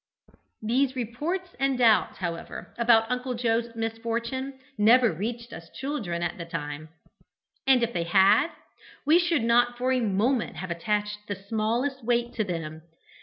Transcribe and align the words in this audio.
These 0.63 0.95
reports 0.95 1.51
and 1.59 1.77
doubts, 1.77 2.17
however, 2.17 2.73
about 2.79 3.11
Uncle 3.11 3.35
Joe's 3.35 3.75
misfortune 3.75 4.59
never 4.75 5.11
reached 5.11 5.53
us 5.53 5.69
children 5.75 6.23
at 6.23 6.39
the 6.39 6.45
time, 6.45 6.89
and, 7.67 7.83
if 7.83 7.93
they 7.93 8.05
had, 8.05 8.49
we 9.05 9.19
should 9.19 9.43
not 9.43 9.77
for 9.77 9.91
a 9.93 9.99
moment 9.99 10.55
have 10.55 10.71
attached 10.71 11.27
the 11.27 11.35
smallest 11.35 12.03
weight 12.03 12.33
to 12.33 12.43
them. 12.43 12.81